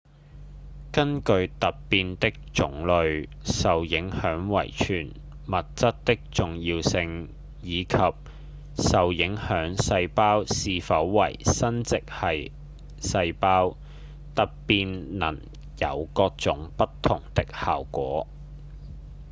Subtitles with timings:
[0.91, 5.09] 根據突變的種類、受影響遺傳
[5.45, 7.29] 物質的重要性、
[7.61, 7.95] 以及
[8.79, 12.51] 受影響細胞是否為生殖系
[12.99, 13.77] 細胞
[14.33, 15.39] 突變能
[15.77, 18.25] 有各種不同的效果